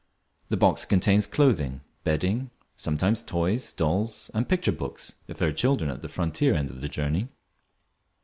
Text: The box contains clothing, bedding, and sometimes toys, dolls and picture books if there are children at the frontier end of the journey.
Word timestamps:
The 0.49 0.57
box 0.57 0.83
contains 0.83 1.27
clothing, 1.27 1.81
bedding, 2.03 2.39
and 2.39 2.49
sometimes 2.75 3.21
toys, 3.21 3.71
dolls 3.71 4.31
and 4.33 4.49
picture 4.49 4.71
books 4.71 5.13
if 5.27 5.37
there 5.37 5.49
are 5.49 5.53
children 5.53 5.91
at 5.91 6.01
the 6.01 6.09
frontier 6.09 6.55
end 6.55 6.71
of 6.71 6.81
the 6.81 6.89
journey. 6.89 7.27